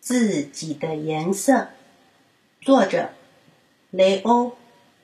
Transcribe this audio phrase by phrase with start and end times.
[0.00, 1.68] 自己的颜色，
[2.62, 3.10] 作者
[3.90, 4.48] 雷欧·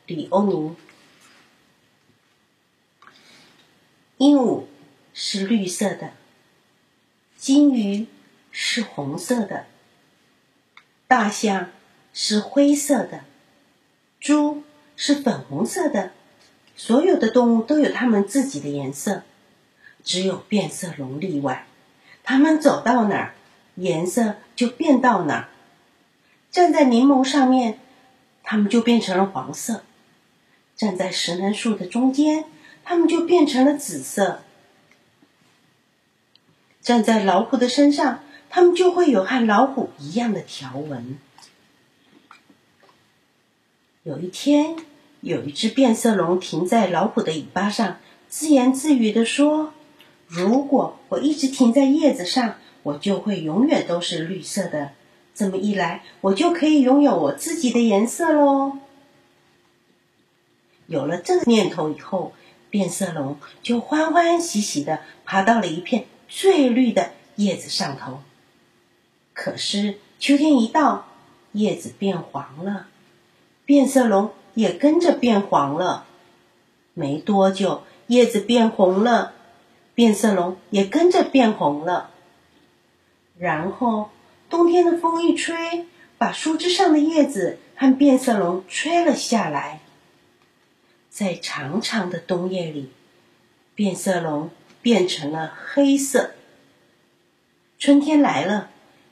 [0.07, 0.75] 里欧尼。
[4.17, 4.65] 鹦鹉
[5.13, 6.13] 是绿色的，
[7.37, 8.07] 金鱼
[8.51, 9.67] 是红色的，
[11.07, 11.71] 大象
[12.15, 13.25] 是灰色的，
[14.19, 14.63] 猪
[14.97, 16.13] 是粉红色的。
[16.75, 19.25] 所有的动物都有它们自己的颜色，
[20.03, 21.67] 只有变色龙例外。
[22.23, 23.35] 它们走到哪儿。
[23.77, 25.49] 颜色就变到哪儿，
[26.51, 27.79] 站在柠檬上面，
[28.43, 29.83] 它们就变成了黄色；
[30.75, 32.47] 站在石楠树的中间，
[32.85, 34.39] 它们就变成了紫色；
[36.81, 41.19] 站在老虎的身上，它们就会有和老虎一样的条纹。
[44.05, 44.77] 有一天，
[45.21, 49.75] 有一只变色龙停在老虎的尾巴上，自言自语地说
[50.27, 52.55] ：“如果我一直停在叶子上。”
[52.87, 54.93] 我就会永远都是绿色的，
[55.35, 58.79] 这么一来，我就可以拥有我自己的颜色喽。
[60.87, 62.33] 有了这个念头以后，
[62.71, 68.21] 变色龙就欢欢喜喜的爬到了一片最绿的叶子上头。
[69.35, 71.07] 可是秋天一到，
[71.51, 72.87] 叶子变黄了，
[73.65, 76.07] 变色龙也跟着变黄了。
[76.95, 79.33] 没多久，叶子变红了，
[79.97, 82.11] 变色龙也跟着变红了。
[83.39, 84.11] 然后，
[84.49, 89.81] 冬天的风一吹，把树枝上的叶子和变色龙吹了下来。
[91.11, 92.91] 在长长的冬夜里，
[93.75, 96.33] 变色龙变成了黑色。
[97.79, 98.71] 春天来了，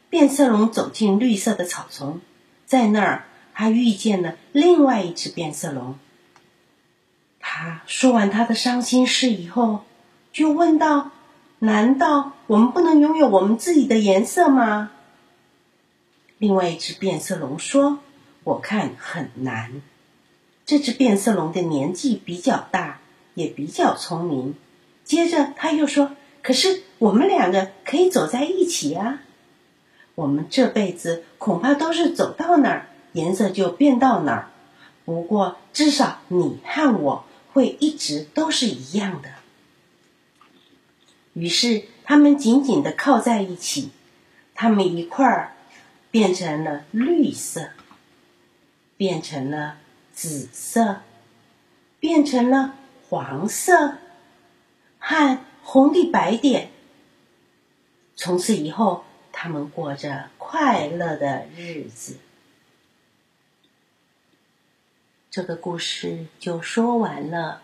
[0.08, 2.20] 变色龙走进绿色的草丛，
[2.64, 5.98] 在那儿，他遇见了另外一只变色龙。
[7.40, 9.84] 他说完他的伤心事以后，
[10.32, 11.10] 就问道。
[11.64, 14.90] 难道我们不能拥有我们自己的颜色吗？
[16.36, 18.00] 另外一只变色龙说
[18.44, 19.80] ：“我看很难。”
[20.66, 23.00] 这只变色龙的年纪比较大，
[23.32, 24.54] 也比较聪明。
[25.04, 26.10] 接着他又说
[26.44, 29.22] ：“可是我们两个可以走在一起啊！
[30.14, 34.50] 我们这辈子恐怕都是走到哪儿颜色就变到哪儿。
[35.06, 39.30] 不过至少你和我会一直都是一样的。”
[41.34, 43.90] 于是，他们紧紧的靠在一起，
[44.54, 45.56] 他们一块儿
[46.10, 47.70] 变成了绿色，
[48.96, 49.78] 变成了
[50.12, 51.02] 紫色，
[51.98, 52.76] 变成了
[53.08, 53.98] 黄色
[54.98, 56.70] 和红的白点。
[58.14, 62.18] 从此以后，他们过着快乐的日子。
[65.32, 67.63] 这个故事就说完了。